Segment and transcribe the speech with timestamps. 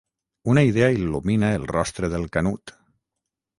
[0.53, 2.77] Una idea il·lumina el rostre del Canut.